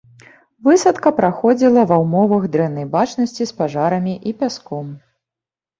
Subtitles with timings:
[0.67, 4.85] Высадка праходзіла ва ўмовах дрэннай бачнасці з пажарамі і пяском.